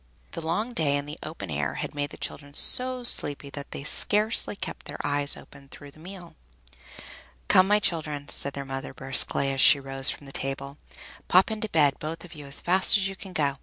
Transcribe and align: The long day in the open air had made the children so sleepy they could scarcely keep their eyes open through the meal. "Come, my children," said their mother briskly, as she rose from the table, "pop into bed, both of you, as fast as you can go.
The 0.31 0.41
long 0.41 0.73
day 0.73 0.97
in 0.97 1.05
the 1.05 1.19
open 1.21 1.51
air 1.51 1.75
had 1.75 1.93
made 1.93 2.09
the 2.09 2.17
children 2.17 2.55
so 2.55 3.03
sleepy 3.03 3.51
they 3.51 3.63
could 3.65 3.85
scarcely 3.85 4.55
keep 4.55 4.85
their 4.85 4.97
eyes 5.05 5.37
open 5.37 5.69
through 5.69 5.91
the 5.91 5.99
meal. 5.99 6.35
"Come, 7.47 7.67
my 7.67 7.79
children," 7.79 8.27
said 8.27 8.53
their 8.53 8.65
mother 8.65 8.95
briskly, 8.95 9.51
as 9.51 9.61
she 9.61 9.79
rose 9.79 10.09
from 10.09 10.25
the 10.25 10.31
table, 10.31 10.79
"pop 11.27 11.51
into 11.51 11.69
bed, 11.69 11.99
both 11.99 12.25
of 12.25 12.33
you, 12.33 12.47
as 12.47 12.61
fast 12.61 12.97
as 12.97 13.07
you 13.09 13.15
can 13.15 13.31
go. 13.33 13.59